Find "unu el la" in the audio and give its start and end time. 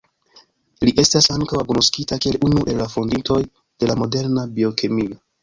2.49-2.89